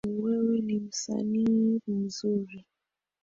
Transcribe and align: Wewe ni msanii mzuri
Wewe 0.21 0.59
ni 0.61 0.79
msanii 0.79 1.81
mzuri 1.87 2.65